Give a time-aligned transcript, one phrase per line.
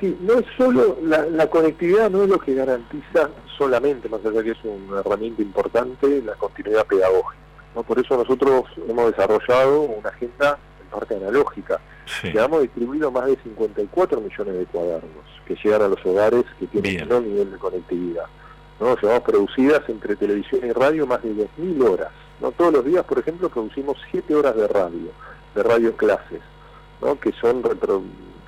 [0.00, 4.52] Sí, no es solo, la, conectividad no es lo que garantiza solamente, más allá que
[4.52, 7.42] es una herramienta importante, la continuidad pedagógica.
[7.74, 7.82] ¿no?
[7.82, 11.80] Por eso nosotros hemos desarrollado una agenda en parte analógica.
[12.32, 16.66] Ya hemos distribuido más de 54 millones de cuadernos que llegan a los hogares que
[16.68, 18.24] tienen menor nivel de conectividad.
[18.80, 18.96] ¿no?
[18.96, 22.10] Llevamos producidas entre televisión y radio más de 10.000 horas.
[22.40, 22.52] ¿no?
[22.52, 25.10] Todos los días, por ejemplo, producimos 7 horas de radio,
[25.54, 26.40] de radio clases,
[27.02, 27.18] ¿no?
[27.18, 27.62] que son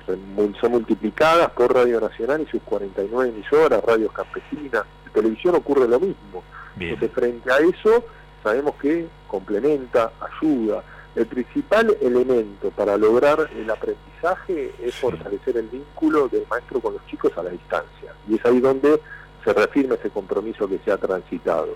[0.05, 4.83] son multiplicadas por Radio Nacional y sus 49 emisoras, radios campesinas.
[5.05, 6.43] En televisión ocurre lo mismo.
[6.79, 8.05] Entonces, frente a eso,
[8.43, 10.83] sabemos que complementa, ayuda.
[11.15, 17.05] El principal elemento para lograr el aprendizaje es fortalecer el vínculo del maestro con los
[17.07, 18.13] chicos a la distancia.
[18.29, 19.01] Y es ahí donde
[19.43, 21.75] se reafirma ese compromiso que se ha transitado.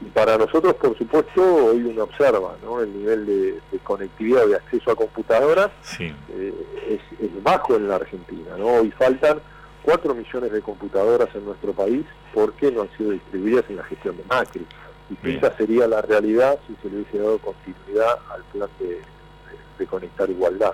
[0.00, 2.80] Y para nosotros, por supuesto, hoy uno observa ¿no?
[2.80, 6.54] el nivel de, conectividad, de acceso a computadoras, eh,
[6.88, 7.00] es,
[7.42, 8.56] bajo en la Argentina.
[8.56, 8.66] ¿no?
[8.66, 9.40] Hoy faltan
[9.82, 14.16] 4 millones de computadoras en nuestro país porque no han sido distribuidas en la gestión
[14.16, 14.66] de Macri.
[15.10, 19.00] Distinta sería la realidad si se le hubiese dado continuidad al plan de,
[19.78, 20.72] de conectar igualdad.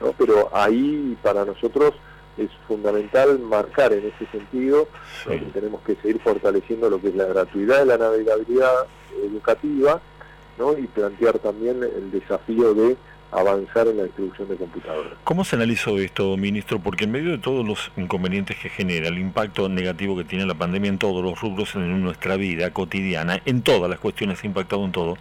[0.00, 0.12] ¿no?
[0.12, 1.94] Pero ahí, para nosotros,
[2.40, 4.88] es fundamental marcar en ese sentido
[5.26, 8.86] que tenemos que seguir fortaleciendo lo que es la gratuidad de la navegabilidad
[9.22, 10.00] educativa
[10.58, 10.76] ¿no?
[10.76, 12.96] y plantear también el desafío de
[13.32, 15.12] avanzar en la distribución de computadoras.
[15.22, 16.80] ¿Cómo se analizó esto, ministro?
[16.80, 20.54] Porque en medio de todos los inconvenientes que genera, el impacto negativo que tiene la
[20.54, 24.84] pandemia en todos los rubros en nuestra vida cotidiana, en todas las cuestiones ha impactado
[24.84, 25.16] en todo,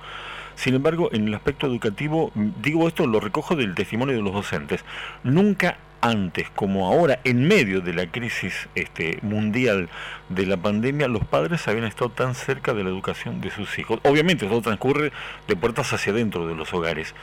[0.55, 4.83] sin embargo, en el aspecto educativo, digo esto, lo recojo del testimonio de los docentes,
[5.23, 9.89] nunca antes como ahora, en medio de la crisis este, mundial
[10.29, 13.99] de la pandemia, los padres habían estado tan cerca de la educación de sus hijos.
[14.03, 15.11] Obviamente todo transcurre
[15.47, 17.13] de puertas hacia adentro de los hogares,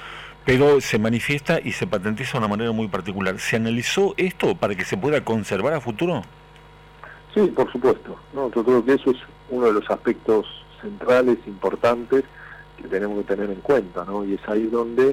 [0.45, 3.39] pero se manifiesta y se patentiza de una manera muy particular.
[3.39, 6.23] ¿Se analizó esto para que se pueda conservar a futuro?
[7.35, 8.19] Sí, por supuesto.
[8.33, 9.19] No, yo creo que eso es
[9.51, 10.47] uno de los aspectos
[10.81, 12.25] centrales, importantes,
[12.77, 14.25] que tenemos que tener en cuenta, ¿no?
[14.25, 15.11] Y es ahí donde,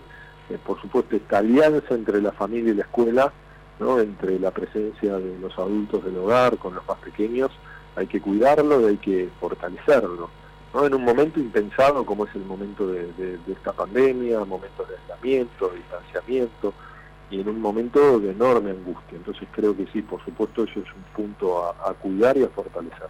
[0.50, 3.34] eh, por supuesto, esta alianza entre la familia y la escuela
[3.80, 7.52] entre la presencia de los adultos del hogar con los más pequeños,
[7.96, 10.30] hay que cuidarlo y hay que fortalecerlo.
[10.74, 10.86] ¿no?
[10.86, 15.78] En un momento impensado como es el momento de, esta pandemia, momentos de aislamiento, de
[15.78, 16.74] distanciamiento,
[17.30, 19.18] y en un momento de enorme angustia.
[19.18, 23.10] Entonces creo que sí, por supuesto, eso es un punto a cuidar y a fortalecer.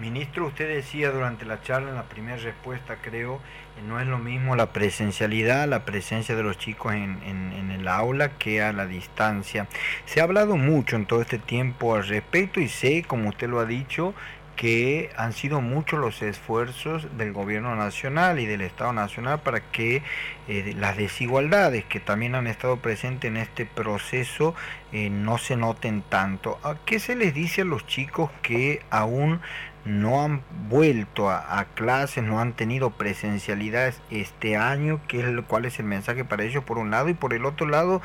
[0.00, 3.40] Ministro, usted decía durante la charla, en la primera respuesta creo,
[3.86, 8.30] no es lo mismo la presencialidad, la presencia de los chicos en, en, el aula
[8.38, 9.68] que a la distancia.
[10.06, 13.60] Se ha hablado mucho en todo este tiempo al respecto y sé, como usted lo
[13.60, 14.14] ha dicho,
[14.56, 20.02] que han sido muchos los esfuerzos del gobierno nacional y del Estado nacional para que
[20.48, 24.54] eh, las desigualdades que también han estado presentes en este proceso
[24.92, 26.58] eh, no se noten tanto.
[26.86, 29.40] ¿Qué se les dice a los chicos que aún
[29.84, 35.78] no han vuelto a, clases, no han tenido presencialidad este año, que es cuál es
[35.78, 38.00] el mensaje para ellos por un lado y por el otro lado,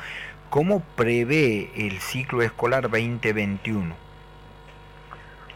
[0.50, 3.94] ¿cómo prevé el ciclo escolar 2021?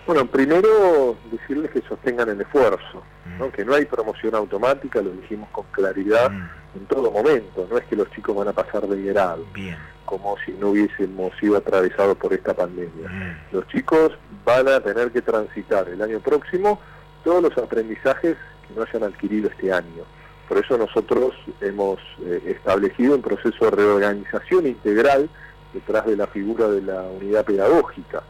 [0.07, 3.51] Bueno, primero decirles que sostengan el esfuerzo, mm.
[3.51, 6.77] que no hay promoción automática, lo dijimos con claridad mm.
[6.77, 9.45] en todo momento, no es que los chicos van a pasar de grado.
[9.53, 13.09] Bien como si no hubiésemos sido atravesados por esta pandemia.
[13.09, 13.55] Mm.
[13.55, 14.13] Los chicos
[14.45, 16.81] van a tener que transitar el año próximo
[17.25, 18.37] todos los aprendizajes
[18.69, 20.05] que no hayan adquirido este año.
[20.49, 25.31] Por eso nosotros hemos eh, establecido un proceso de reorganización integral
[25.73, 28.23] detrás de la figura de la unidad pedagógica.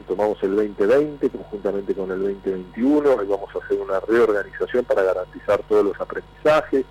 [0.00, 5.62] Tomamos el 2020 conjuntamente con el 2021, ahí vamos a hacer una reorganización para garantizar
[5.68, 6.84] todos los aprendizajes,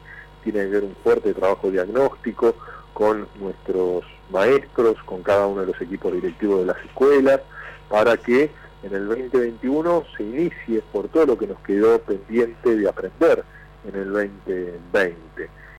[0.43, 2.55] tiene que haber un fuerte trabajo diagnóstico
[2.93, 7.41] con nuestros maestros, con cada uno de los equipos directivos de las escuelas,
[7.89, 8.51] para que
[8.83, 13.43] en el 2021 se inicie por todo lo que nos quedó pendiente de aprender
[13.87, 15.60] en el 2020.